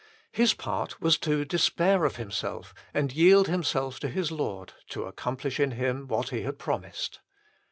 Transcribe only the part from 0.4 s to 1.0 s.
part